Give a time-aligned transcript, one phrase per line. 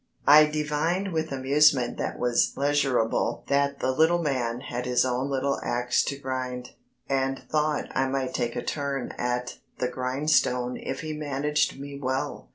[0.25, 5.59] I divined with amusement that was pleasurable that the little man had his own little
[5.63, 6.71] axe to grind,
[7.07, 12.49] and thought I might take a turn at the grindstone if he managed me well.